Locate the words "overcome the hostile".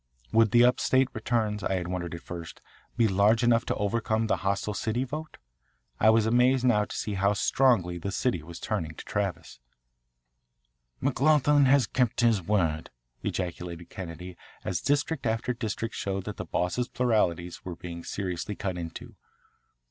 3.75-4.73